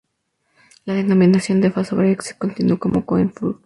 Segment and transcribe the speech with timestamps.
[0.85, 3.57] La dominación de Offa sobre Essex continuó con Coenwulf.